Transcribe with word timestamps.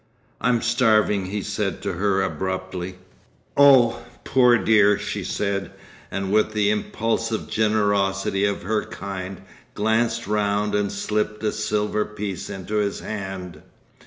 'I'm 0.41 0.63
starving,' 0.63 1.27
he 1.27 1.43
said 1.43 1.83
to 1.83 1.93
her 1.93 2.23
abruptly. 2.23 2.95
'Oh! 3.55 4.01
poor 4.23 4.57
dear!' 4.57 4.97
she 4.97 5.23
said; 5.23 5.69
and 6.09 6.31
with 6.31 6.53
the 6.53 6.71
impulsive 6.71 7.47
generosity 7.47 8.43
of 8.43 8.63
her 8.63 8.83
kind, 8.83 9.43
glanced 9.75 10.25
round 10.25 10.73
and 10.73 10.91
slipped 10.91 11.43
a 11.43 11.51
silver 11.51 12.03
piece 12.03 12.49
into 12.49 12.77
his 12.77 13.01
hand.... 13.01 13.61